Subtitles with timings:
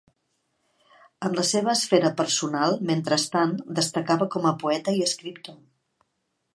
[1.27, 5.63] En la seva esfera personal, mentrestant, destacava com a poeta i escriptor.